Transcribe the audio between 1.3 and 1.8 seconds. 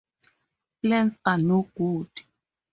no